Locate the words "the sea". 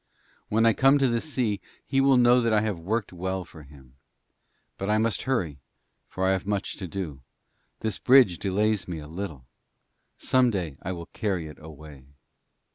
1.07-1.61